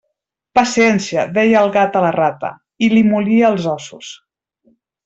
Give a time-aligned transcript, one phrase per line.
[0.59, 2.53] Paciència, deia el gat a la rata,
[2.87, 4.15] i li molia els ossos.